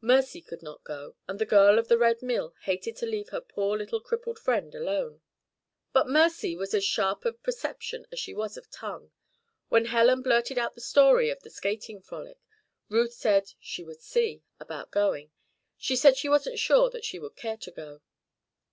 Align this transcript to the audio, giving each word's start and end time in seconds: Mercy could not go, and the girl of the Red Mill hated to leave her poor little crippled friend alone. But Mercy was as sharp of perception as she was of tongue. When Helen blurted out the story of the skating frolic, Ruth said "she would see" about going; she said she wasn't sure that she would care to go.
Mercy 0.00 0.40
could 0.40 0.64
not 0.64 0.82
go, 0.82 1.14
and 1.28 1.38
the 1.38 1.46
girl 1.46 1.78
of 1.78 1.86
the 1.86 1.96
Red 1.96 2.20
Mill 2.20 2.52
hated 2.62 2.96
to 2.96 3.06
leave 3.06 3.28
her 3.28 3.40
poor 3.40 3.78
little 3.78 4.00
crippled 4.00 4.36
friend 4.36 4.74
alone. 4.74 5.20
But 5.92 6.08
Mercy 6.08 6.56
was 6.56 6.74
as 6.74 6.84
sharp 6.84 7.24
of 7.24 7.40
perception 7.44 8.04
as 8.10 8.18
she 8.18 8.34
was 8.34 8.56
of 8.56 8.68
tongue. 8.68 9.12
When 9.68 9.84
Helen 9.84 10.22
blurted 10.22 10.58
out 10.58 10.74
the 10.74 10.80
story 10.80 11.30
of 11.30 11.40
the 11.44 11.50
skating 11.50 12.02
frolic, 12.02 12.40
Ruth 12.88 13.12
said 13.12 13.52
"she 13.60 13.84
would 13.84 14.00
see" 14.00 14.42
about 14.58 14.90
going; 14.90 15.30
she 15.76 15.94
said 15.94 16.16
she 16.16 16.28
wasn't 16.28 16.58
sure 16.58 16.90
that 16.90 17.04
she 17.04 17.20
would 17.20 17.36
care 17.36 17.56
to 17.58 17.70
go. 17.70 18.00